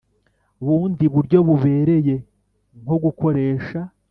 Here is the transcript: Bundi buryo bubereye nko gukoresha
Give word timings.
Bundi 0.65 1.05
buryo 1.13 1.37
bubereye 1.47 2.15
nko 2.81 2.95
gukoresha 3.03 3.79